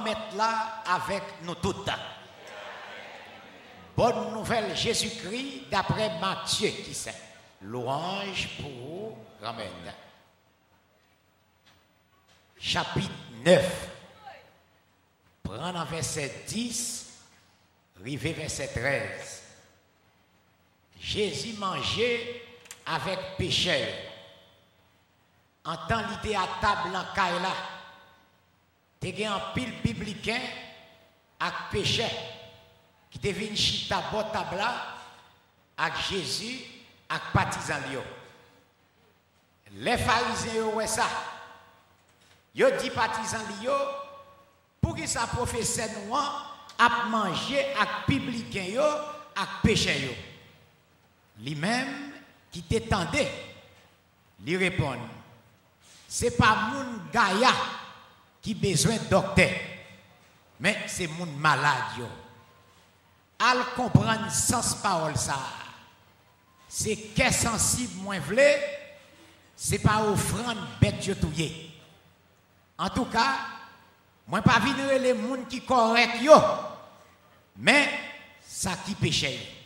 [0.00, 1.90] mettre là avec nous toutes.
[3.94, 7.14] Bonne nouvelle Jésus-Christ d'après Matthieu qui sait.
[7.60, 9.68] Louange pour Amen.
[12.58, 13.10] Chapitre
[13.44, 13.88] 9.
[15.42, 17.12] Prendre verset 10,
[18.00, 19.42] arrivé verset 13.
[20.98, 22.42] Jésus mangeait
[22.86, 23.88] avec pécheur.
[25.64, 27.52] En temps, il était à table en Kaila.
[29.04, 30.40] Il y a un pile biblicain
[31.40, 32.06] avec péché
[33.10, 34.62] qui devient chita bon table
[35.76, 36.60] avec Jésus
[37.08, 37.74] avec partisan
[39.72, 41.06] Les pharisiens ont ça.
[42.54, 43.72] Ils dit partisan lio
[44.80, 50.12] pour que ça professeur nous a manger avec biblicain yo avec péché yo.
[51.40, 52.12] Lui-même
[52.52, 53.32] qui t'étendait,
[54.44, 54.96] lui répond
[56.06, 57.50] c'est pas mon gaïa
[58.42, 59.50] qui besoin docteur.
[60.60, 61.98] Mais c'est mon malade.
[61.98, 62.06] Yo.
[63.38, 65.38] Al comprendre sens parole ça.
[66.68, 68.40] C'est qu'est sensible moins vle,
[69.54, 71.70] c'est pas offrande bête yo touye.
[72.78, 73.36] En tout cas,
[74.26, 76.34] moi pas venir les gens qui correct yo.
[77.56, 77.88] Mais
[78.40, 79.58] ça qui péché.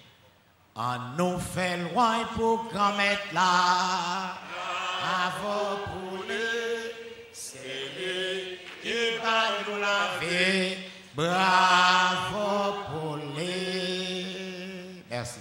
[0.75, 4.37] En nous fait loin pour grand mettre là.
[5.27, 6.16] Avant pour
[11.15, 15.03] Bravo pour les.
[15.09, 15.39] Merci.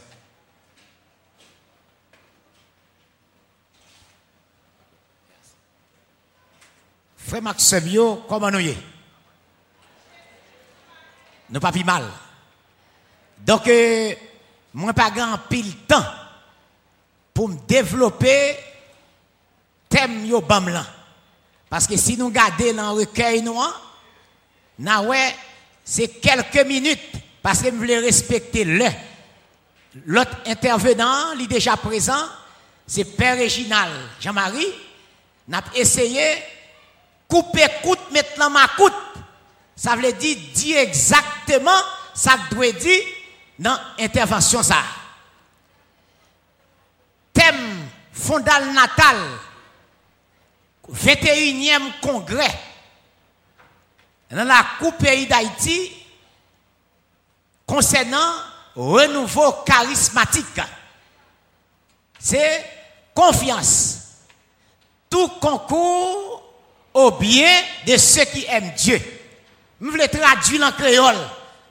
[7.17, 8.77] Frère Maxime, comment nous y
[11.49, 12.05] Nous pas mal.
[13.39, 14.13] Donc, euh,
[14.73, 16.05] moi, pas grand pile temps
[17.33, 18.55] pour me développer
[19.89, 20.85] thème yo bam là.
[21.69, 23.84] Parce que si nous regardons dans le recueil noir,
[25.83, 28.65] c'est quelques minutes, parce que je voulais respecter.
[30.05, 32.25] L'autre intervenant, est déjà présent,
[32.85, 34.67] c'est Père Réginal Jean-Marie.
[35.47, 36.43] N'a essayé
[37.27, 38.93] couper coûte maintenant ma coûte.
[39.75, 41.71] Ça veut dire dire exactement
[42.15, 43.03] ça doit dire
[43.59, 44.81] dans l'intervention ça.
[47.33, 49.17] Thème fondal natal
[50.91, 52.59] 21e congrès
[54.31, 55.91] dans la Coupe pays d'Haïti
[57.65, 58.33] concernant
[58.75, 60.61] renouveau charismatique.
[62.19, 62.65] C'est
[63.13, 63.97] confiance.
[65.09, 66.43] Tout concours
[66.93, 69.01] au bien de ceux qui aiment Dieu.
[69.81, 71.15] Je voulais traduire en créole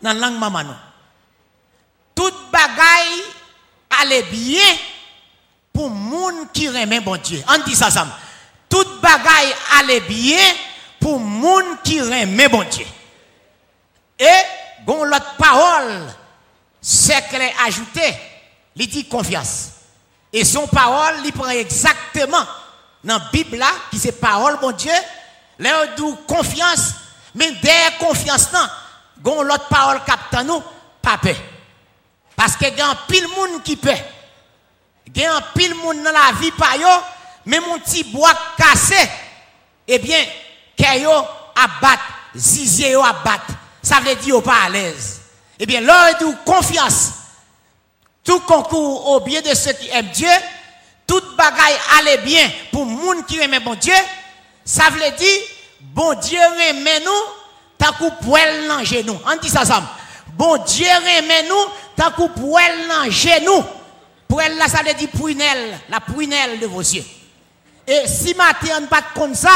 [0.00, 0.64] dans la langue maman.
[2.14, 3.22] Toute bagaille
[4.00, 4.62] allait bien
[5.72, 7.42] pour monde qui aime bon Dieu.
[7.48, 7.90] On dit ça,
[10.00, 10.38] bien
[11.04, 12.86] pour monde qui remet bon Dieu.
[14.18, 14.24] Et,
[14.86, 16.02] bon, l'autre parole,
[16.80, 18.14] c'est qu'elle est ajoutée,
[18.74, 19.72] il dit confiance.
[20.32, 22.46] Et son parole, il prend exactement
[23.04, 24.94] dans la Bible là, qui c'est parole, bon Dieu,
[25.58, 25.88] là,
[26.26, 26.94] confiance,
[27.34, 30.62] mais derrière confiance, non, l'autre parole capte nous,
[31.02, 31.36] pas peur.
[32.34, 33.90] Parce que y a un pile monde qui peut.
[35.14, 36.88] Il y a un pile monde dans la vie, pas yo,
[37.44, 38.96] mais mon petit bois cassé,
[39.86, 40.24] eh bien,
[40.76, 42.00] kayo abat,
[42.34, 43.42] zizie abat.
[43.82, 45.20] Ça veut dire pas à l'aise.
[45.58, 47.10] Eh bien, l'heure de confiance,
[48.24, 50.28] tout concours au bien de ceux qui aiment Dieu,
[51.06, 53.94] toute bagaille allait bien pour monde qui aime bon Dieu,
[54.64, 55.40] ça veut dire,
[55.80, 57.10] bon Dieu aime nous,
[57.78, 59.18] tant qu'on poêle dans genou.
[59.26, 59.82] On dit ça, ça.
[60.28, 63.62] Bon Dieu aime nous, tant qu'on poêle dans genou.
[64.26, 67.04] Poêle là, ça veut dire prunelle, la prunelle de vos yeux.
[67.86, 69.50] Et si matin on pas comme ça,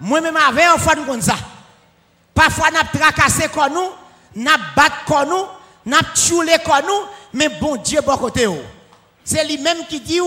[0.00, 1.36] moi-même avec un fois comme ça.
[2.34, 5.46] Parfois n'a tracassé comme nous, n'a battu comme nous,
[6.86, 8.46] nous, mais bon Dieu bon côté
[9.24, 10.20] C'est lui-même qui dit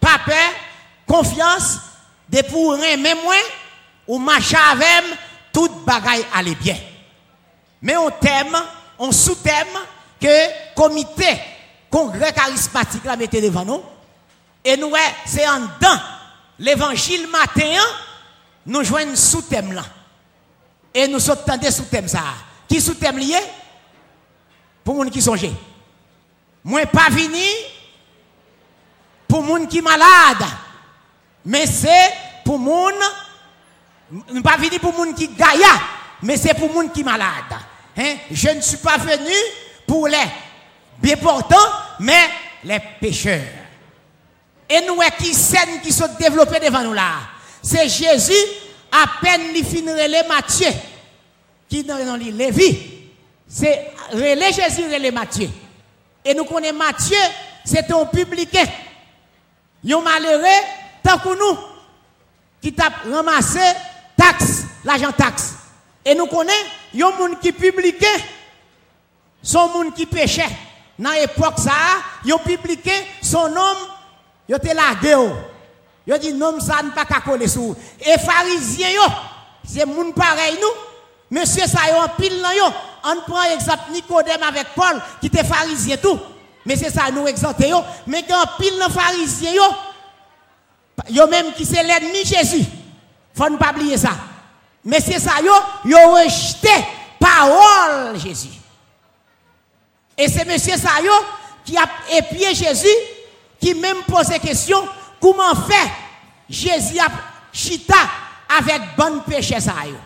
[0.00, 0.20] pas
[1.06, 1.78] confiance,
[2.28, 3.34] de pour rien moi
[4.06, 5.04] ou marcher avec
[5.52, 6.76] toute bagaille allait bien.
[7.82, 8.56] Mais on thème,
[8.98, 9.66] on sous-thème
[10.20, 11.26] que comité
[11.90, 13.82] congrès charismatique la mettez devant nous
[14.64, 14.92] et nous
[15.24, 16.00] c'est en dedans
[16.58, 17.78] l'évangile matin,
[18.66, 19.84] nous jouons sous thème là.
[20.92, 21.38] Et nous sommes
[21.70, 22.20] sous thème ça.
[22.68, 23.38] Qui sous thème lié?
[24.82, 25.52] Pour les qui songent.
[26.64, 27.44] Moi, pas venu
[29.28, 30.48] pour les qui sont malades.
[31.44, 32.12] Mais c'est
[32.44, 32.58] pour
[34.28, 35.80] les pas venu pour les qui gaïa,
[36.22, 37.60] mais c'est pour les qui sont malades.
[37.96, 38.16] Hein?
[38.30, 39.34] Je ne suis pas venu
[39.86, 40.16] pour les
[40.98, 41.56] bien portants,
[42.00, 42.28] mais
[42.64, 43.40] les pécheurs.
[44.68, 47.35] Et nous, qui scène qui sont développées devant nous là.
[47.66, 48.32] C'est Jésus,
[48.92, 50.68] à peine il finirait les Matthieu.
[51.68, 52.78] qui dans le Lévi,
[53.48, 55.48] c'est relais Jésus, relais Matthieu.
[56.24, 57.16] Et nous connaissons Matthieu,
[57.64, 58.66] c'est un publicain.
[59.84, 60.64] Un malheureux,
[61.02, 61.58] tant que nous,
[62.62, 63.58] qui t'a ramassé
[64.16, 65.54] taxe, l'argent taxe.
[66.04, 66.54] Et nous connaissons,
[66.94, 67.98] il y a un monde qui publiait,
[69.42, 70.46] son monde qui péchait.
[70.96, 71.72] Dans l'époque, ça,
[72.24, 72.78] il a publié
[73.20, 73.74] son nom,
[74.48, 74.72] il a été
[76.12, 77.74] a dit, non, ça ne pas coller sous.
[78.00, 78.88] Et pharisiens,
[79.66, 81.38] c'est monde pareil, nous.
[81.38, 82.64] Monsieur, ça, un pile là, yo.
[83.04, 86.18] On prend exemple Nicodème avec Paul, qui était pharisien tout.
[86.64, 87.72] Mais c'est ça, nous exempter,
[88.06, 89.62] Mais quand pile dans pharisien, yo,
[91.10, 92.64] yo même qui c'est l'ennemi Jésus.
[93.34, 94.10] Faut ne pas oublier ça.
[94.84, 95.52] Mais c'est ça, yo,
[95.84, 96.70] yo rejeté
[97.18, 98.56] parole Jésus.
[100.16, 101.12] Et c'est monsieur Sayo
[101.64, 101.84] qui a
[102.16, 102.86] épié Jésus,
[103.60, 104.82] qui même pose la question,
[105.26, 105.90] comment fait
[106.48, 107.08] Jésus a
[107.52, 107.96] chita
[108.56, 109.96] avec bon péché Sayo.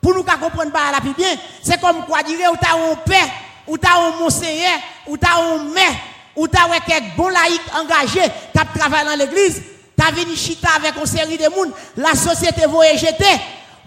[0.00, 3.28] Pour nous comprendre pas la plus bien, c'est comme quoi dire ou t'as un père,
[3.66, 5.94] ou t'as un monseigneur, ou t'as un maire,
[6.34, 9.62] ou t'as quelques bons laïcs engagés, t'as travaillé dans l'église,
[9.94, 13.40] t'as venu chita avec une série de monde, la société va jeter,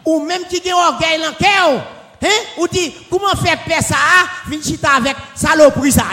[0.05, 1.83] ou même qui a orgueil dans cœur,
[2.23, 2.27] hein,
[2.59, 3.95] ou dit, comment faire paix ça,
[4.47, 6.03] vin chita avec saloperie ça.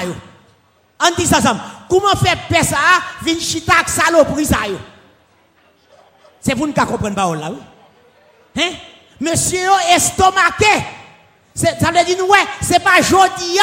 [1.04, 1.38] On dit ça.
[1.92, 2.78] Comment faire paix ça,
[3.20, 4.60] vin chita avec saloperie ça.
[6.40, 7.52] C'est pour nous comprendre pas là.
[8.56, 8.70] Hein?
[9.20, 10.64] Monsieur estomaqué.
[11.54, 13.58] Ça veut dire, ouais, c'est pas jodi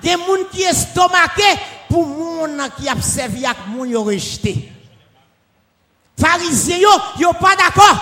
[0.00, 0.18] des gens
[0.52, 1.42] qui estomaqué
[1.88, 4.70] pour moun qui a servi avec moun yo rejeté.
[6.16, 7.98] Pharisiens yo, yo pas d'accord.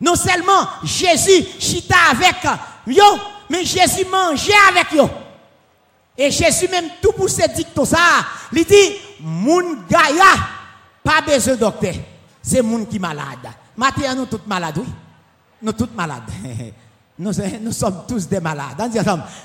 [0.00, 2.34] Non seulement Jésus chita avec
[2.88, 3.04] yo,
[3.48, 5.08] mais Jésus mangeait avec yo.
[6.16, 7.98] Et Jésus même tout pour ce dicton ça,
[8.52, 10.34] il dit moun gaya
[11.02, 11.94] pas besoin de docteur,
[12.42, 13.50] c'est moun qui malade.
[13.76, 14.86] Maintenant nous tous malades oui.
[15.62, 16.22] Nous tous malades.
[17.18, 17.30] Nous,
[17.60, 18.90] nous sommes tous des malades.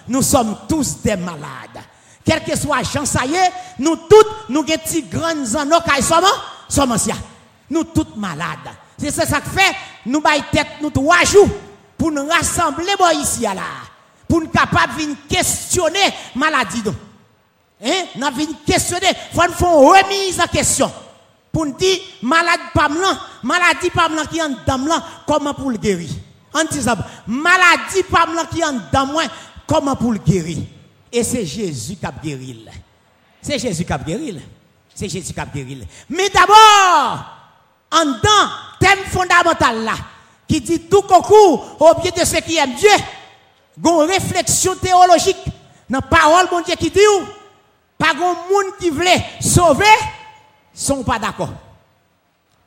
[0.08, 1.84] Nous sommes tous des malades.
[2.24, 6.24] Quel que soit y est, nous tous, nous des grandes qui sommes,
[6.68, 6.96] sommes.
[7.69, 8.74] Nous tous malades.
[8.98, 9.75] C'est ça que fait,
[10.06, 10.44] nous baillons
[10.81, 11.48] nous trois jours,
[11.98, 13.62] pour nous rassembler ici là.
[14.28, 16.00] Pour nous capables de questionner
[16.36, 16.84] maladie.
[17.84, 18.06] Hein?
[18.16, 20.92] Nous venons questionner, faut nous faire remise en question.
[21.52, 22.90] Pour nous dire, malade pas
[23.42, 26.10] maladie pas qui est en dedans comment pour le guérir?
[27.28, 29.20] Maladie pas qui est en dedans
[29.66, 30.60] comment pour le guérir?
[31.12, 32.66] Et c'est Jésus qui a guéri.
[33.42, 34.40] C'est Jésus qui a guéri.
[34.94, 35.88] C'est Jésus qui a guéri.
[36.10, 37.26] Mais d'abord,
[37.92, 39.94] en dedans, thème fondamental là,
[40.48, 42.90] qui dit tout concours au pied de ce qui aime Dieu,
[43.84, 45.38] une réflexion théologique
[45.90, 47.00] dans la parole mon Dieu qui dit,
[47.98, 49.86] pas grand monde qui voulait sauver,
[50.74, 51.54] sont pas d'accord.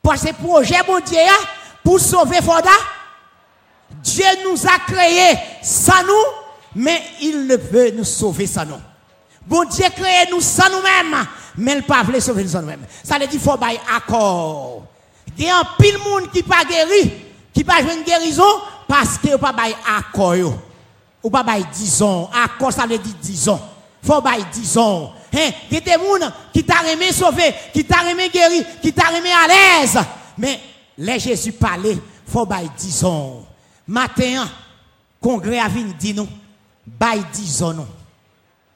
[0.03, 1.19] Parce que projet mon Dieu
[1.85, 2.71] pour sauver Fonda,
[4.03, 6.25] Dieu nous a créé sans nous,
[6.75, 8.81] mais il ne veut nous sauver sans nous.
[9.47, 11.27] Bon Dieu créé nous sans nous-mêmes,
[11.57, 12.85] mais il pas veut sauver sans nous-mêmes.
[13.03, 14.83] Ça veut dire faut bailler accord.
[15.37, 17.12] Il y a un pile monde qui pas guéri,
[17.53, 18.45] qui pas une guérison
[18.89, 20.55] parce que pas bail accord
[21.22, 23.61] ou pas bail disons, accord ça veut dire disons.
[24.02, 25.12] Faut bail disons.
[25.32, 28.93] Hein, il y a des gens qui t'a remis sauver, qui t'a remis guéri, qui
[28.93, 29.99] t'a remis à l'aise.
[30.38, 30.58] Mais
[30.96, 33.44] les Jésus parlait, faut bail disons.
[33.87, 34.49] Matin,
[35.20, 36.28] congrès a venu dire nous,
[36.87, 37.87] bail disons nous.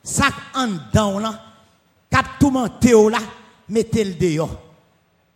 [0.03, 1.41] Ça en dedans là,
[2.11, 3.19] cap tout là,
[3.69, 4.51] mettez le dehors.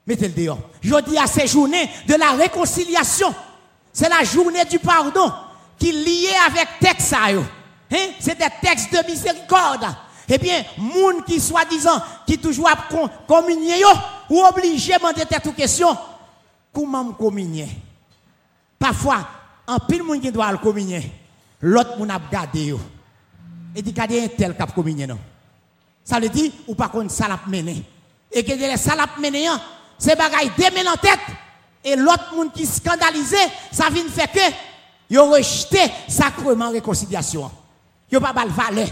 [0.06, 0.58] Mettez le dehors.
[0.80, 3.34] Je dis à ces journées de la réconciliation.
[3.92, 5.32] C'est la journée du pardon
[5.78, 7.14] qui liée avec texte.
[7.14, 8.08] Hein?
[8.18, 9.86] C'est des textes de miséricorde.
[10.28, 12.68] Eh bien, monde qui soi-disant, qui toujours
[13.26, 13.82] communier,
[14.28, 15.96] ou obligé de demander toute question,
[16.72, 17.68] comment communier?
[18.78, 19.26] Parfois,
[19.66, 21.10] un pile monde qui doit communier,
[21.62, 22.74] l'autre monde a gardé.
[23.74, 25.18] Et dit, gardez un tel qui a communié, non.
[26.04, 27.82] Ça veut dire, ou pas qu'on salap mené.
[28.30, 29.46] Et que les salap mené,
[29.98, 30.50] c'est bagaille
[30.86, 31.20] en tête.
[31.84, 33.36] Et l'autre monde qui scandalisé,
[33.72, 34.40] ça vient faire que,
[35.10, 37.50] ils ont rejeté sacrement réconciliation.
[38.10, 38.88] Ils n'ont pas mal valeur.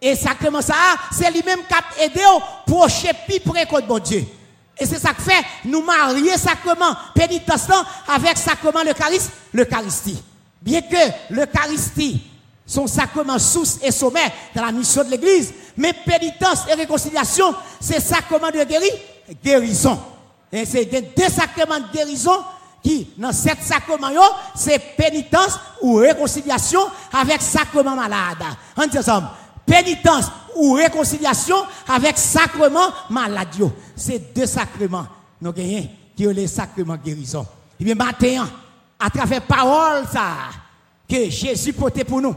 [0.00, 0.74] Et sacrement ça,
[1.12, 2.20] c'est lui-même qui a aidé
[2.66, 2.86] pour
[3.26, 4.24] plus près de bon Dieu.
[4.78, 7.68] Et c'est ça que fait, nous marier sacrement pénitence
[8.08, 8.80] avec sacrement
[9.52, 10.20] l'Eucharistie.
[10.60, 10.96] Bien que
[11.30, 12.22] l'Eucharistie,
[12.66, 18.00] son sacrement source et sommet dans la mission de l'Église, mais pénitence et réconciliation, c'est
[18.00, 18.64] sacrement de
[19.42, 20.00] guérison.
[20.50, 22.42] Et c'est deux sacrements de guérison
[22.82, 24.08] qui, dans sept sacrements,
[24.54, 26.80] c'est pénitence ou réconciliation
[27.12, 28.44] avec sacrement malade.
[28.76, 29.28] On dit ensemble,
[29.64, 31.56] pénitence ou réconciliation
[31.88, 33.70] avec sacrement malade.
[33.94, 35.06] C'est deux sacrements,
[35.40, 37.46] nous gagnons, qui sont les sacrements guérison.
[37.78, 38.46] Et bien, maintenant,
[38.98, 40.50] à travers parole, ça,
[41.08, 42.34] que Jésus portait pour nous.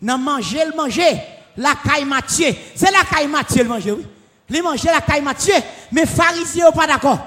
[0.00, 1.20] Dans manger, le manger,
[1.56, 2.54] la caille Mathieu.
[2.74, 4.06] C'est la caille Mathieu le manger, oui.
[4.48, 5.54] Les manger la caille Mathieu,
[5.90, 7.18] mais pharisiens pas d'accord.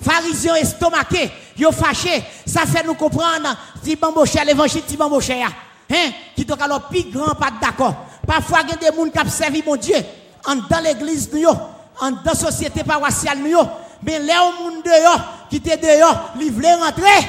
[0.00, 2.22] Pharisiens estomaqués, yo fâché.
[2.46, 3.96] Ça fait nous comprendre, si
[4.44, 7.94] l'évangile, si bamboché, hein, qui donc alors plus grand pas d'accord.
[8.26, 9.96] Parfois, il y a des gens qui ont servi mon Dieu,
[10.44, 13.58] dans l'église, nous, en dans la société paroissiale, nous,
[14.02, 14.52] mais les gens
[14.84, 17.28] dehors, qui étaient dehors, ils voulaient rentrer,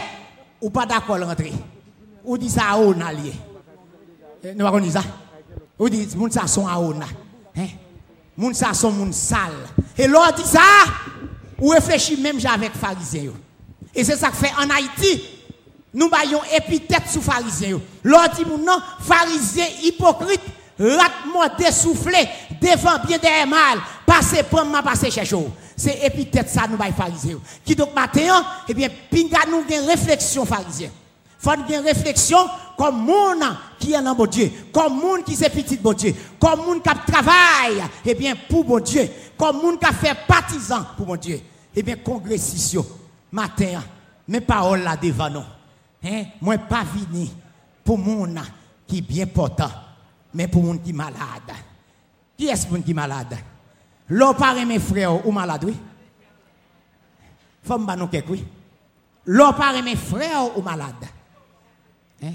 [0.62, 1.54] ou pas d'accord rentrer?
[2.24, 3.34] Ou dit ça à on allié.
[4.44, 5.04] Eh, nous pas ça.
[5.78, 6.94] Ou dit, moun ça sont à on
[7.58, 7.68] Hein?
[8.38, 9.52] Moun ça sont moun sale.
[9.98, 10.60] Et l'autre dit ça,
[11.60, 13.32] ou réfléchit même avec pharisiens.
[13.94, 15.24] Et c'est ça que fait en Haïti.
[15.94, 17.80] Nous baillons épithète sous pharisiens.
[18.04, 20.42] L'autre dit non, pharisien hypocrite,
[20.80, 22.28] rat modé soufflé,
[22.62, 25.24] devant bien des mal, passez pour moi, passez chez
[25.76, 27.40] C'est épithète ça nous baillons pharisiens.
[27.66, 30.90] Qui donc matin, eh bien, pinga nous une réflexion pharisien.
[31.42, 32.38] Faut une réflexion
[32.78, 33.44] comme monde
[33.80, 37.12] qui est dans bon Dieu, comme monde qui est petit bon Dieu, comme monde qui
[37.12, 41.42] travaille, eh bien, pour bon Dieu, comme monde qui fait partisan pour bon Dieu.
[41.76, 42.86] Eh bien, congressission,
[43.32, 43.82] matin,
[44.28, 45.44] mes paroles là devant nous.
[46.04, 46.26] Hein?
[46.42, 47.28] Moi, pas venu
[47.84, 48.40] pour monde
[48.88, 49.72] qui est bien portant,
[50.34, 51.52] mais pour monde qui est malade.
[52.38, 53.38] Qui est ce monde qui est malade?
[54.10, 55.78] L'on parle mes frères ou malade, oui?
[57.64, 58.46] Faut me nous quelque, oui?
[59.26, 61.06] L'on parle mes frères ou malade?
[62.24, 62.34] Hein?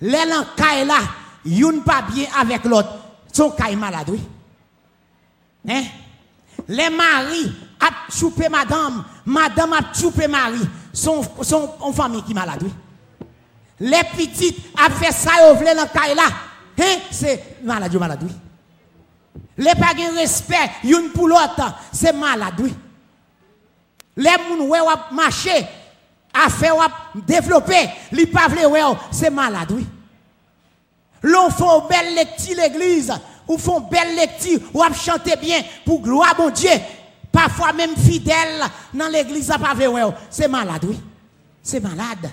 [0.00, 0.98] Les lancailles là,
[1.44, 2.90] yon pas bien avec l'autre,
[3.32, 4.20] son caille malade, oui?
[5.68, 5.84] Hein?
[6.68, 7.52] Les maris,
[7.86, 10.60] a choupé madame, madame a choupé mari,
[10.92, 12.72] son, son, son famille qui oui.
[13.80, 16.22] Les petites a fait ça, ils veulent dans caille là,
[16.78, 16.98] hein?
[17.10, 18.28] c'est malade, malade.
[19.56, 22.70] Les pas de respect, une pour l'autre, c'est malade.
[24.16, 24.36] Les gens
[25.08, 25.66] qui marché,
[26.32, 26.70] a fait
[27.26, 28.48] développer, les pas
[29.10, 29.72] c'est malade.
[31.22, 33.12] L'on fait belle lecture l'église,
[33.48, 36.70] ou font belle lecture, ou chanter bien pour gloire mon Dieu.
[37.34, 38.62] Parfois même fidèle
[38.94, 39.74] dans l'église à pas
[40.30, 41.00] c'est malade oui.
[41.60, 42.30] C'est malade.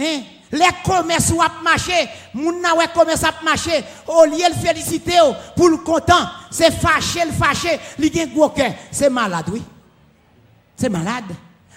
[0.00, 0.22] Hein?
[0.50, 1.92] Les commerces ou marché,
[2.34, 5.16] moun na ouais commerce a marché, au lieu de féliciter
[5.54, 8.52] pour le content, c'est fâché, le fâché, li gen gros
[8.90, 9.62] c'est malade oui.
[10.76, 11.24] C'est malade.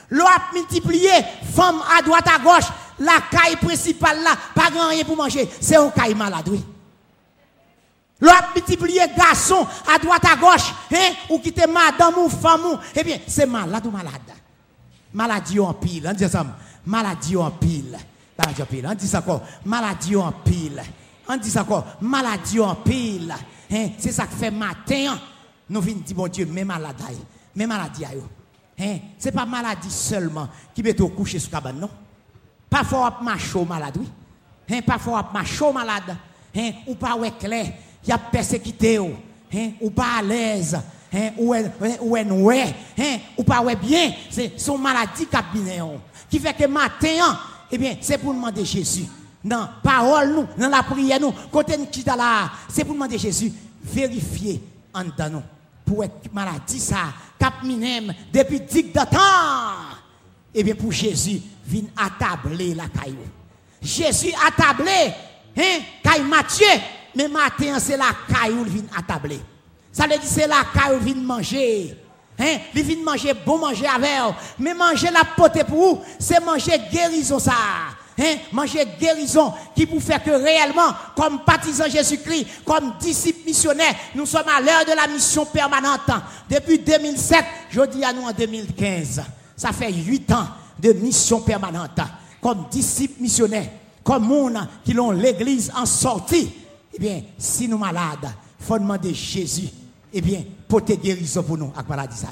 [0.10, 1.12] L'on a multiplié
[1.56, 2.70] femme à droite à gauche,
[3.00, 6.66] la caille principale là, pas grand rien pour manger, c'est un caille malade oui.
[8.20, 13.04] L'autre multiplié garçon à droite à gauche, hein, ou qui te madame ou femme, eh
[13.04, 14.22] bien, c'est malade ou malade?
[15.14, 16.46] Maladie en pile, on dit ça,
[16.86, 17.98] maladie en pile.
[18.38, 19.42] Maladie en pile, on dit ça quoi?
[19.66, 20.82] Maladie en pile.
[21.28, 21.86] On dit ça quoi?
[22.02, 23.34] Maladie en pile.
[23.72, 25.18] Hein, c'est ça que fait matin,
[25.70, 27.04] nous venons dire, bon Dieu, mais maladie,
[27.56, 31.90] mais maladie, hein, c'est pas maladie seulement qui peut te coucher sur cabane, non?
[32.70, 34.08] Parfois, on marche malade, oui.
[34.70, 36.16] Hein, parfois, on marche malade.
[36.58, 37.74] Hein, ou pas ouais clair
[38.06, 39.16] qui a persécuté ou,
[39.54, 40.80] hein, ou pas à l'aise,
[41.12, 42.16] hein, ou est ou
[42.52, 45.44] est hein, ou pas ouais bien, c'est son maladie qui a
[46.30, 47.40] qui fait que matin,
[47.72, 49.06] eh bien, c'est pour demander Jésus.
[49.44, 53.52] Dans parole nous, dans la prière nous, côté nous là, c'est pour demander Jésus,
[53.84, 54.62] vérifier
[54.94, 55.42] en nous
[55.84, 59.00] pour être maladie ça, cap minem depuis dix de.
[60.54, 63.18] Eh bien, pour Jésus, vient attabler la caillou.
[63.82, 65.14] Jésus attablé,
[65.58, 66.66] hein, caille Matthieu,
[67.16, 69.40] mais matin, c'est la caille où il vient attabler.
[69.92, 71.98] Ça veut dire c'est la caille où il vient manger.
[72.38, 72.58] Hein?
[72.74, 74.10] Il vient manger, bon manger avec
[74.60, 77.54] Mais manger la pote pour vous, c'est manger guérison ça.
[78.20, 78.36] Hein?
[78.52, 84.48] Manger guérison qui vous fait que réellement, comme partisans Jésus-Christ, comme disciples missionnaires, nous sommes
[84.48, 86.12] à l'heure de la mission permanente.
[86.50, 89.22] Depuis 2007, je dis à nous en 2015.
[89.56, 90.48] Ça fait huit ans
[90.80, 92.00] de mission permanente.
[92.42, 93.70] Comme disciples missionnaires,
[94.04, 96.52] comme monde qui l'ont l'église en sortie
[96.96, 99.70] eh bien, si nous malades, il faut demander Jésus,
[100.14, 102.30] eh bien, pour te guérison pour nous, avec maladie ça.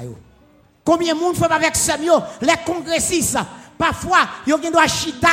[0.82, 1.92] Combien de monde fait avec ce
[2.40, 3.38] les congressistes,
[3.76, 5.28] parfois, ils ont doit chita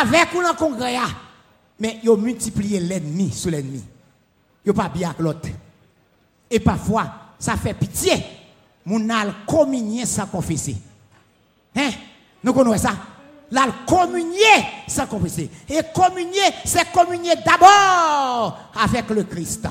[0.00, 0.96] avec ou dans le congrès.
[1.80, 3.82] Mais ils ont multiplié l'ennemi sur l'ennemi.
[4.64, 5.48] Ils pas bien avec l'autre.
[6.50, 8.12] Et parfois, ça fait pitié.
[8.84, 10.76] Mon al communier sans confesser.
[11.74, 11.90] Hein?
[12.42, 12.96] Nous connaissons ça
[13.50, 15.50] la communier sans confesser.
[15.68, 19.66] Et communier, c'est communier d'abord avec le Christ.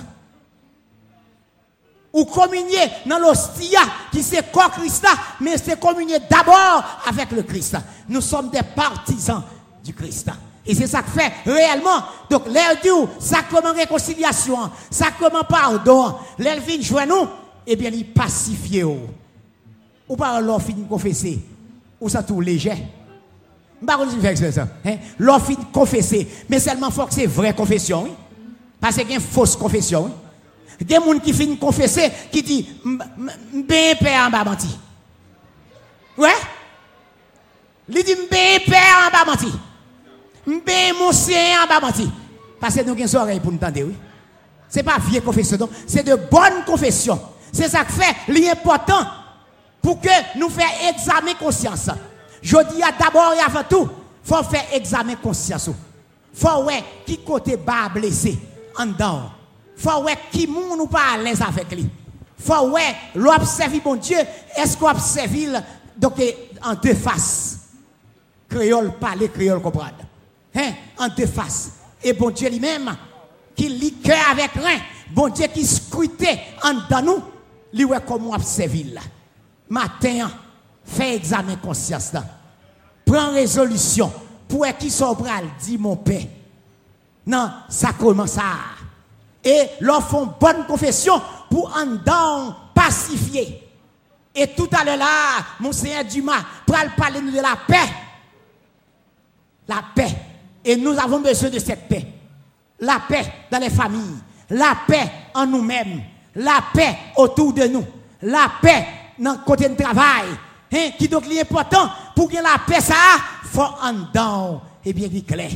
[2.14, 5.06] Ou communier dans l'hostia qui c'est quoi Christ,
[5.42, 7.78] mais c'est communier d'abord avec le Christ.
[8.08, 9.44] Nous sommes des partisans
[9.84, 10.30] du Christ.
[10.66, 12.04] Et c'est ça que fait réellement.
[12.30, 12.90] Donc, l'air du
[13.20, 14.58] sacrement réconciliation,
[14.90, 17.28] sacrement pardon, vient jouer nous,
[17.68, 18.84] eh bien, il pacifie.
[18.84, 21.40] Ou pas leur fin confesser,
[22.00, 22.78] ou ça tout léger.
[23.86, 24.68] Bah, on faire ça.
[24.84, 24.96] Hein?
[25.20, 28.08] L'offre confesser, mais seulement faut que c'est vraie confession.
[28.82, 30.06] Parce qu'il y a une fausse confession.
[30.06, 30.86] Oui?
[30.86, 34.78] Des gens qui finissent confesser, qui disent, ben père en bas menti.
[36.18, 36.30] Ouais?
[37.88, 39.52] Il dit, ben père en bas menti.
[40.48, 42.10] Ben mon en bas menti.
[42.60, 43.96] Parce que nous avons oreilles pour nous entendre, oui.
[44.68, 47.22] Ce n'est pas vieille confession, c'est de bonnes confessions.
[47.52, 49.06] C'est ça qui fait l'important
[49.82, 51.90] pour que nous fassions examen conscience.
[52.46, 53.90] Je dis d'abord et avant tout,
[54.24, 55.68] faut faire examen conscience.
[56.32, 58.38] Faut voir qui côté bas blessé
[58.78, 59.32] en dedans.
[59.76, 61.90] Faut voir qui moun nous pas à l'aise avec lui.
[62.38, 62.84] Faut voir
[63.16, 64.20] l'observer mon Dieu,
[64.56, 65.64] est-ce qu'on observe
[65.98, 66.22] donc
[66.64, 67.62] en deux faces?
[68.48, 70.06] Créole parler, créole comprendre.
[70.54, 70.74] Hein?
[71.00, 71.72] En deux faces.
[72.04, 72.96] Et bon Dieu lui-même,
[73.56, 76.24] qui lit cœur avec rien, bon Dieu qui scrute
[76.64, 77.24] en dedans nous,
[77.74, 79.02] lui ouais comment observer là.
[79.68, 80.30] Matin,
[80.86, 82.14] fais examen conscience.
[83.06, 84.12] Prends résolution
[84.48, 85.18] pour qui sont
[85.60, 86.28] dit mon père?
[87.26, 88.44] Non, ça commence ça.
[89.44, 93.62] Et leur font bonne confession pour en dedans pacifier.
[94.34, 95.08] Et tout à l'heure là,
[95.60, 97.90] mon Seigneur Dumas, pour parler de la paix.
[99.68, 100.16] La paix.
[100.64, 102.06] Et nous avons besoin de cette paix.
[102.80, 104.18] La paix dans les familles.
[104.50, 106.02] La paix en nous-mêmes.
[106.36, 107.86] La paix autour de nous.
[108.22, 108.86] La paix
[109.18, 110.26] dans le côté de travail.
[110.76, 112.96] Hein, qui donc est important pour que la paix ça,
[113.46, 114.62] faut en dedans.
[114.84, 115.52] Et bien, clair.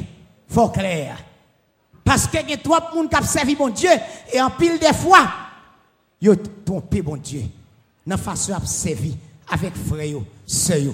[0.47, 1.17] Faut clair.
[2.05, 3.89] Parce que y a trop de monde qui a servi mon Dieu.
[4.31, 5.27] Et en pile des fois,
[6.21, 7.41] ils ont trompé mon Dieu.
[8.07, 9.13] Dans la façon servir
[9.51, 10.93] avec frère, sœur.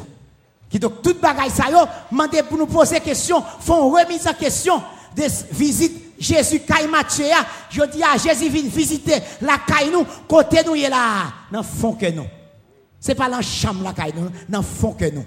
[0.69, 1.77] Qui donc toute bagaille ça yo,
[2.11, 4.81] mandé pour nous poser question, font remise en question
[5.15, 7.25] des visites Jésus caille Mathieu,
[7.69, 11.93] je dis à Jésus vient visiter la caille nous, côté nous est là, dans fond
[11.93, 12.25] que nous.
[13.05, 15.23] C'est pas la chambre la caille nous, dans fond que nous.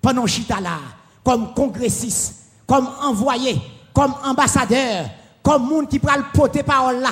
[0.00, 0.78] Pendant chita là,
[1.22, 2.34] comme congressiste,
[2.66, 3.62] comme envoyé,
[3.94, 5.04] comme ambassadeur,
[5.40, 7.10] comme monde qui prend le parole là.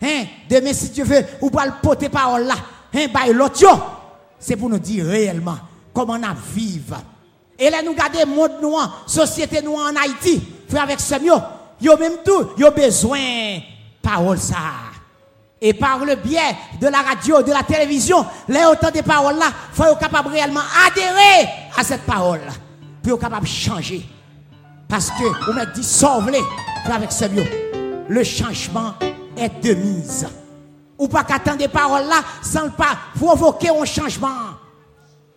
[0.00, 2.54] Hein, demain si tu veux, ou pas le parole là.
[2.94, 3.68] Hein, bah l'autre
[4.38, 5.58] c'est pour nous dire réellement
[5.92, 6.96] comment on a vivre.
[7.58, 11.32] Et là nous garder monde noir, société noire en Haïti, frère avec ce mieux
[11.82, 13.58] yo même tout, yo besoin
[14.00, 14.89] parole ça.
[15.62, 19.46] Et par le biais de la radio, de la télévision, les autant de paroles là,
[19.72, 22.40] faut être capable réellement adhérer à cette parole
[23.02, 24.06] pour être capable de changer.
[24.88, 26.30] Parce que vous m'avez dit sauve
[26.90, 27.46] avec ce mieux.
[28.08, 28.94] Le changement
[29.36, 30.26] est de mise.
[30.98, 34.28] Ou pas qu'attendre des paroles là sans pas provoquer un changement.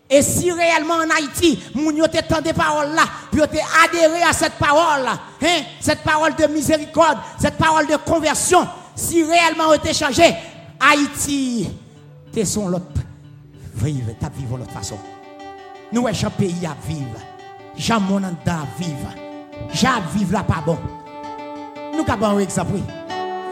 [0.09, 4.33] Et si réellement en Haïti, moun yo te des paroles là, puis te adhéré à
[4.33, 9.93] cette parole, hein, cette parole de miséricorde, cette parole de conversion, si réellement on était
[9.93, 10.23] changé,
[10.79, 11.69] Haïti,
[12.31, 13.01] t'es son l'autre,
[13.75, 14.97] vive, t'as vivre l'autre façon.
[15.91, 17.19] Nous, un pays à vivre,
[17.77, 18.29] Jean mon à
[18.79, 19.09] vivre,
[19.71, 20.77] Jean vivre là pas bon.
[21.95, 22.73] Nous avons un exemple.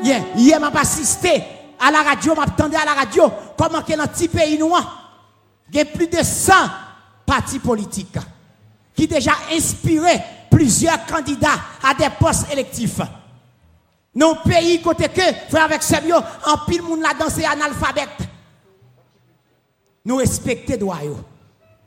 [0.04, 1.43] Hier, hier m'a assisté
[1.80, 5.01] à la radio, m'a à la radio, comment que dans petit pays noir,
[5.71, 6.54] il y a plus de 100
[7.25, 8.17] partis politiques
[8.95, 12.99] qui déjà inspiré plusieurs candidats à des postes électifs.
[14.13, 18.10] Nos pays côté que, frère avec Sebio, en pile monde là danser analphabète.
[20.04, 21.00] Nous respectons droit.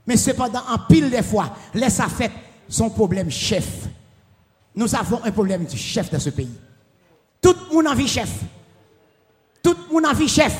[0.07, 2.31] Mais cependant, en pile des fois, les affaires
[2.69, 3.67] sont problème chef.
[4.75, 6.59] Nous avons un problème du chef de ce pays.
[7.41, 8.31] Tout le monde a vie chef.
[9.63, 10.57] Tout le monde a vie chef.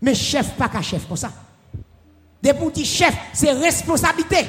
[0.00, 1.32] Mais chef pas qu'un chef comme ça.
[2.42, 4.46] Des petits chefs, c'est responsabilité.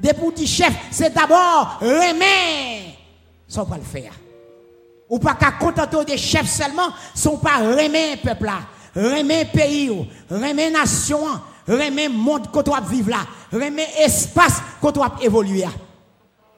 [0.00, 2.96] Des petits chefs, c'est d'abord remet.
[3.46, 4.12] Sans pas le faire.
[5.08, 8.60] Ou pas qu'à contenter des chefs seulement, sont pas remet peuple là,
[8.94, 9.90] remet pays,
[10.28, 11.20] remet nation,
[11.66, 15.64] remet monde qu'on doit vivre là, remet espace qu'on doit évoluer.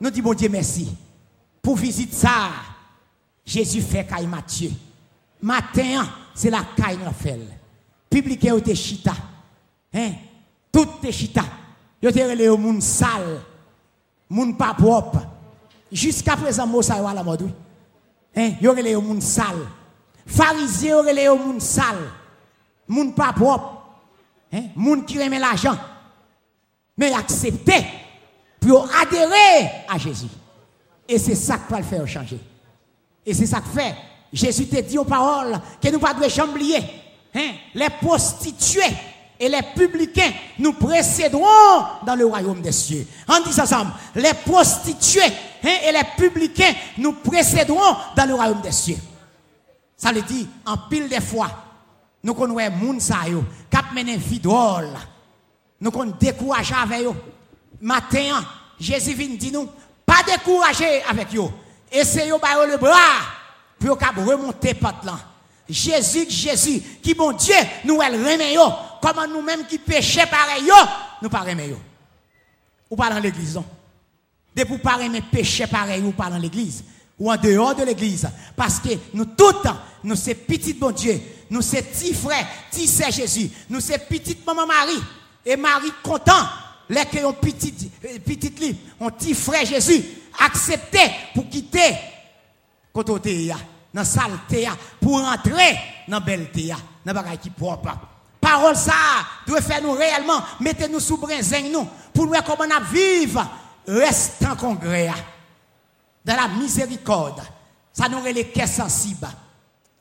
[0.00, 0.88] Nous disons bon Dieu merci
[1.60, 2.50] pour visiter ça.
[3.44, 4.70] Jésus fait caille Matthieu.
[5.40, 7.40] Matin, c'est la caille fait.
[8.10, 9.14] Public est chita.
[9.94, 10.12] Hein?
[10.72, 11.42] Toutes tes chita.
[12.00, 13.40] Yo te relé au monde sale.
[14.28, 15.20] Monde pas propre.
[15.90, 17.50] Jusqu'à présent, moi, ça la mode.
[18.38, 18.54] Hein?
[18.60, 19.66] Yo relé au monde sale.
[20.24, 22.08] Pharisien yo relé au monde sale.
[22.86, 23.82] Monde pas propre.
[24.52, 24.66] Hein?
[24.76, 25.76] Monde qui remet l'argent.
[26.96, 27.84] Mais accepter
[28.60, 30.28] pour adhérer à Jésus.
[31.08, 32.38] Et c'est ça qui va le faire changer.
[33.26, 33.94] Et c'est ça que fait.
[34.32, 36.78] Jésus te dit aux paroles que nous ne devons pas oublier.
[37.34, 37.50] Hein?
[37.74, 38.94] Les prostituées
[39.40, 43.06] et les publicains nous précéderont dans le royaume des cieux.
[43.28, 45.22] En disant ensemble, les prostituées
[45.64, 48.98] hein, et les publicains nous précéderont dans le royaume des cieux.
[49.96, 51.50] Ça veut dire, en pile des fois,
[52.22, 54.40] nous connaissons sa yo, kap menen vie.
[55.80, 57.14] Nous connaissons découragé avec eux.
[57.80, 58.44] Matin,
[58.78, 59.68] Jésus vient dire nous,
[60.04, 61.48] pas décourager avec eux.
[61.92, 62.94] Essayez de le bras
[63.78, 65.18] pour remonter pas là.
[65.68, 68.56] Jésus, Jésus, qui bon Dieu, nous elle remet
[69.00, 70.70] Comment nous-mêmes qui péchons pareil
[71.22, 71.74] nous pas remet
[72.90, 73.64] Ou pas dans l'église, non?
[74.54, 76.82] De pour pas remettre péché pareil ou pas dans l'église.
[77.18, 78.28] Ou en dehors de l'église.
[78.56, 81.20] Parce que nous temps, nous c'est petit bon Dieu.
[81.50, 83.50] Nous c'est petit frère, petit c'est Jésus.
[83.68, 85.02] Nous c'est petite maman Marie.
[85.44, 86.32] Et Marie content,
[86.88, 87.72] les qui ont petit,
[88.24, 90.04] petit livre, ont petit frère Jésus,
[90.38, 91.00] accepté
[91.34, 91.94] pour quitter
[92.92, 93.52] côté
[93.94, 94.32] dans salle
[95.00, 97.90] pour entrer dans belle théa, dans bagaille qui propre.
[98.40, 98.92] Parole ça
[99.46, 103.46] doit faire nous réellement, mettez-nous sous brinzing nous, pour nous comment vivre,
[103.86, 105.10] reste en congrès,
[106.24, 107.42] dans la miséricorde.
[107.92, 109.28] Ça nous les cœurs sensibles.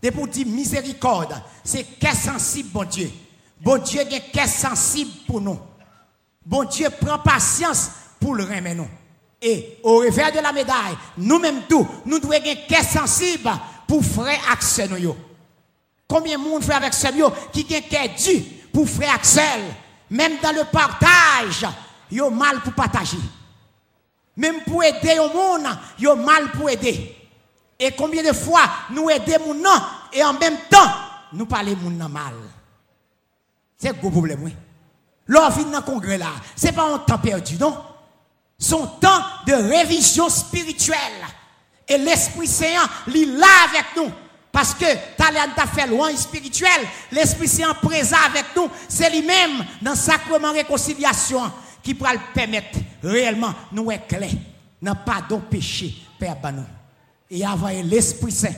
[0.02, 3.12] De pour dire miséricorde, c'est cœur sensible, bon Dieu.
[3.60, 5.60] Bon Dieu a cœur sensible pour nous.
[6.46, 8.90] Bon Dieu prend patience pour le remettre nous.
[9.42, 13.50] Et au revers de la médaille, nous-mêmes tous, nous devons être cœur sensible
[13.88, 15.16] pour frère Axel nous.
[16.08, 17.16] Combien de monde frère Axel
[17.52, 18.42] qui a cœur dû
[18.74, 19.62] pour frère Axel,
[20.10, 21.66] même dans le partage,
[22.10, 23.18] yo mal pour partager.
[24.38, 25.68] Même pour aider au monde,
[26.00, 27.14] yo mal pour aider.
[27.80, 29.70] Et combien de fois nous aidons mon
[30.14, 30.92] et en même temps
[31.34, 32.34] nous parlons mon mal?
[33.78, 34.56] C'est un gros problème, oui.
[35.28, 37.78] L'on vient dans le congrès là, c'est pas un temps perdu, non?
[38.58, 40.98] Son temps de révision spirituelle.
[41.88, 44.12] Et l'Esprit Saint, il là avec nous.
[44.58, 49.92] Parce que talent t'a fait loin spirituel, l'Esprit Saint présent avec nous, c'est lui-même dans
[49.92, 51.42] le sacrement réconciliation
[51.84, 53.92] qui pourra le permettre réellement nous
[54.82, 56.64] n'a pas de péché, Père Banou.
[57.30, 58.56] Et avoir l'Esprit Saint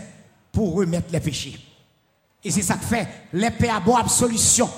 [0.53, 1.59] pour remettre les péchés.
[2.45, 4.69] Et c'est ça que fait, les pères bon absolution.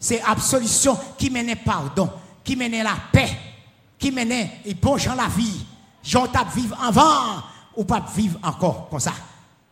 [0.00, 2.08] C'est absolution qui mène pardon,
[2.42, 3.36] qui mène la paix,
[3.98, 4.32] qui mène
[4.64, 5.66] et bon gens la vie.
[6.02, 7.42] Jean t'a vivre avant
[7.76, 9.12] ou pas vivre encore comme ça.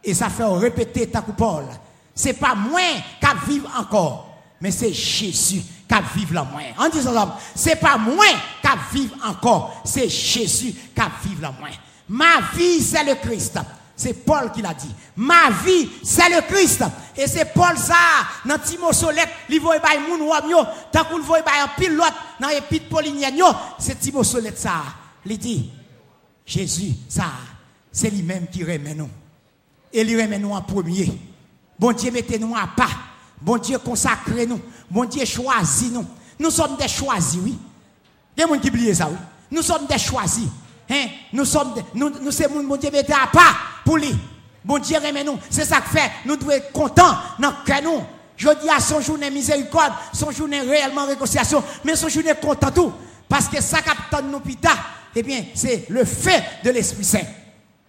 [0.04, 1.66] Et ça fait répéter ta coupole.
[2.14, 2.80] C'est pas moi
[3.20, 6.62] qui vivre encore, mais c'est Jésus qui vivre la moins.
[6.78, 8.24] En disant c'est pas moi
[8.62, 11.70] qui vivre encore, c'est Jésus qui vivre la moins.
[12.08, 13.58] Ma vie, c'est le Christ.
[13.96, 14.92] C'est Paul qui l'a dit.
[15.16, 16.84] Ma vie, c'est le Christ.
[17.16, 17.94] Et c'est Paul ça,
[18.44, 20.58] dans Timosolette, il voit bay moun wam yo,
[20.92, 23.46] tant qu'on voit bay un pilote dans l'épître Paulinienne yo,
[23.78, 24.82] c'est Timosolette ça.
[25.24, 25.70] Il dit,
[26.44, 27.26] Jésus, ça,
[27.90, 29.08] c'est lui-même qui remet nous.
[29.94, 31.16] Et il remet nous en premier.
[31.78, 32.90] Bon Dieu, mettez-nous à pas.
[33.40, 34.60] Bon Dieu, consacrez nous.
[34.90, 36.04] Bon Dieu, choisit nous.
[36.38, 37.56] Nous sommes des choisis, oui.
[38.36, 39.16] Il y a des gens qui oublient ça, oui.
[39.52, 40.48] Nous sommes des choisis.
[40.90, 41.06] Hein?
[41.32, 43.54] Nous sommes, nous, nous c'est mon Dieu mettez à pas
[43.84, 44.14] pour lui.
[44.64, 45.38] Bon Dieu remet nous.
[45.48, 46.10] C'est ça que fait.
[46.26, 48.02] Nous devons être contents dans le nous.
[48.36, 52.92] Je dis à son journée miséricorde, son journée réellement réconciliation, mais son journée content tout.
[53.28, 54.70] Parce que ça capte nous pita,
[55.14, 57.26] eh bien, c'est le fait de l'Esprit Saint.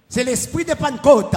[0.08, 1.34] C'est l'Esprit de Pentecôte.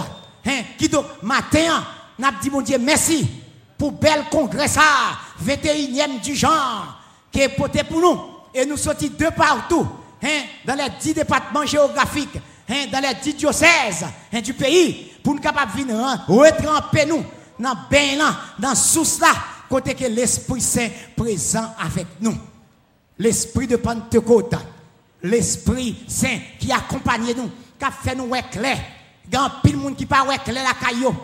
[0.49, 0.63] Hein?
[0.79, 1.85] Qui donc, matin,
[2.19, 3.29] n'a dit mon Dieu merci
[3.77, 4.83] pour bel congrès ça,
[5.45, 6.99] 21e du genre,
[7.31, 8.21] qui est porté pour nous.
[8.55, 9.87] Et nous sortons de partout.
[10.21, 15.35] Hein, dans les dix départements géographiques, hein, dans les dix diocèses hein, du pays, pour
[15.35, 17.25] nous capables de venir retremper nous
[17.59, 19.21] dans bain là, dans sous
[19.69, 22.35] côté que l'Esprit Saint présent avec nous.
[23.19, 24.55] L'Esprit de Pentecôte,
[25.23, 28.79] l'Esprit Saint qui accompagne nous, qui a fait nous clair.
[29.31, 31.15] Il y a pile monde qui pas clair la caillou.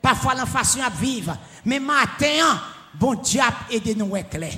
[0.00, 1.36] Parfois la façon à vivre.
[1.64, 2.60] Mais matin,
[2.94, 4.54] bon Dieu a aidé nous clair.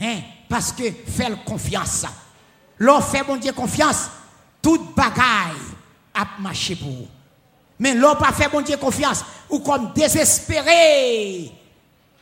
[0.00, 2.04] Hein, parce que fait confiance.
[2.78, 4.10] L'on fait bon confiance,
[4.60, 5.56] toute bagaille
[6.14, 7.08] a marché pour vous.
[7.78, 11.52] Mais l'on pas fait bon confiance, ou comme désespéré.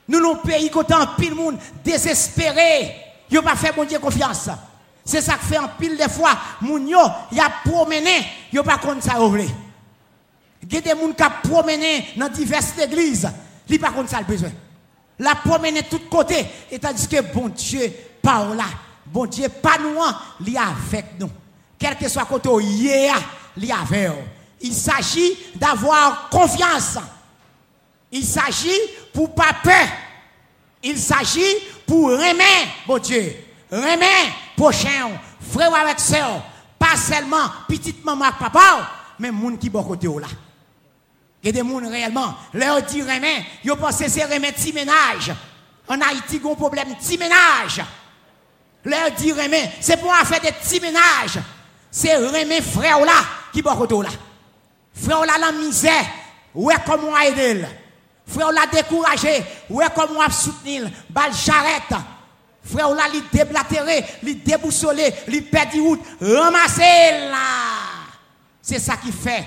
[0.07, 2.95] Nous, nos pays, quand un pile monde désespéré,
[3.37, 4.49] a pas fait bon confiance.
[5.05, 6.99] C'est ça que fait un pile de fois, moun yo,
[7.31, 9.15] y a promené, yo pas contre ça.
[10.67, 13.31] Il y a des gens qui promené dans diverses églises,
[13.69, 14.51] ils pas contre ça le besoin.
[15.19, 18.65] La promener de tous côtés, et tandis que bon Dieu, par là,
[19.07, 20.01] bon Dieu, pas nous,
[20.41, 21.31] il est avec nous.
[21.79, 24.23] Quel que soit côté, il est avec nous.
[24.61, 26.99] Il s'agit d'avoir confiance.
[28.11, 28.81] Il s'agit
[29.13, 29.87] pour pas peur.
[30.83, 33.37] Il s'agit pour aimer, bon Dieu.
[33.71, 36.43] Aimer prochain, frère avec soeur.
[36.79, 40.29] Pas seulement petite maman papa, mais monde qui bon côté là.
[41.45, 44.73] Il y a des gens réellement, leur dit aimer, ils pensent que c'est aimer petit
[44.73, 45.31] ménage.
[45.87, 47.83] En Haïti, il y a un problème petit ménage.
[48.83, 51.39] Leur dire aimer, c'est pour faire des petits ménages.
[51.91, 53.13] C'est aimer frère là
[53.53, 54.09] qui va là.
[54.95, 56.07] Frère là la misère,
[56.55, 57.67] ouais comment aider.
[58.27, 60.89] Frère là découragé, ouais comment soutenir.
[61.11, 61.95] Bal charrette.
[62.65, 67.37] Frère là, il déblatéré, il déboussolé, il perdu route, ramasser là.
[68.63, 69.45] C'est ça qui fait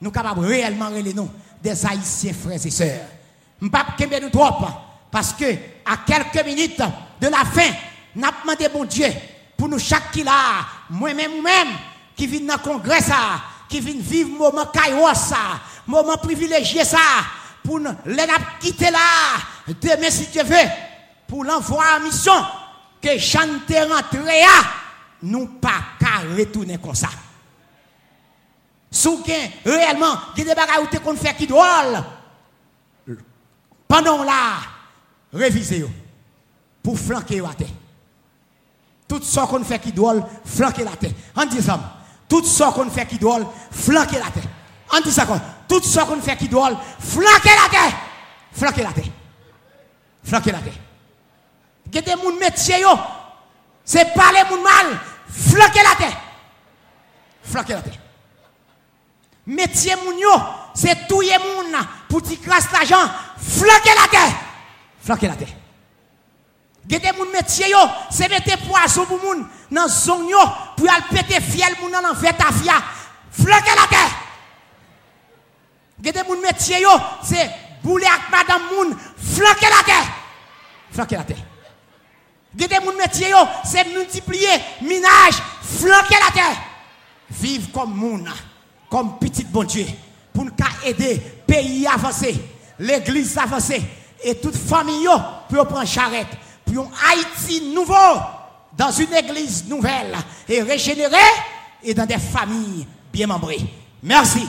[0.00, 1.30] nous capables réellement relever nous
[1.62, 3.00] des Haïtiens frères et sœurs.
[3.60, 4.50] M'pap kembe nous trop
[5.10, 5.44] parce que
[5.84, 6.82] à quelques minutes
[7.20, 7.70] de la fin,
[8.16, 9.06] n'a demandé bon Dieu
[9.56, 10.32] pour nous chaque qui là,
[10.88, 11.68] moi-même ou même
[12.16, 16.98] qui vient dans le congrès ça, qui vient vivre moment caillou ça, moment privilégié ça
[17.62, 18.26] pour nous les
[18.58, 18.98] quitter là
[19.80, 20.56] demain si Dieu veut
[21.28, 22.32] pour l'envoi à mission
[23.00, 24.62] que chante rentré à
[25.22, 27.08] nous pas qu'à retourner comme ça.
[28.90, 29.22] Sous
[29.64, 32.04] réellement, il y a des choses qu'on fait qui doit
[33.90, 34.58] pendant là,
[35.32, 35.84] réviser
[36.80, 37.66] pour flanquer la terre.
[39.08, 41.10] Tout ce qu'on fait qui doit flanquer la terre.
[41.34, 41.80] En disant,
[42.28, 43.40] tout ce qu'on fait qui doit
[43.72, 44.48] flanquer la terre.
[44.92, 45.26] En disant,
[45.66, 47.98] tout ce qu'on fait qui doit flanquer la terre.
[48.52, 49.12] Flanquer la terre.
[50.22, 50.72] Flanquer la terre.
[51.86, 52.84] Il y a des gens métier,
[53.84, 54.98] c'est pas les gens mal.
[55.28, 56.20] Flanquer la terre.
[57.42, 57.98] Flanquer la terre.
[59.46, 60.16] Métier moun
[60.74, 61.76] c'est tout moun
[62.08, 64.34] pour t'y crasse l'argent, flanquer la terre.
[65.02, 65.48] Flanquer la terre.
[66.88, 67.78] Gede moun métier yo,
[68.10, 70.38] c'est mettre poisson pour moun dans zone yo
[70.76, 72.82] pour aller péter fiel moun dans fait tafia.
[73.30, 74.10] Flanquer la terre.
[76.02, 76.90] Gede moun métier yo,
[77.22, 77.50] c'est
[77.82, 80.06] bouler avec madame moun, flanquer la terre.
[80.90, 81.44] Flanquer la terre.
[82.56, 86.56] Gede moun métier yo, c'est multiplier minage, flanquer la terre.
[87.30, 88.28] Vive comme moun
[88.90, 89.86] comme petit bon Dieu,
[90.32, 90.50] pour nous
[90.84, 92.34] aider pays à avancer,
[92.78, 93.80] l'église à avancer,
[94.22, 95.08] et toute famille
[95.48, 97.94] pour prendre charrette, pour Haïti nouveau,
[98.76, 100.16] dans une église nouvelle,
[100.48, 101.16] et régénérée,
[101.82, 103.64] et dans des familles bien membrées.
[104.02, 104.46] Merci.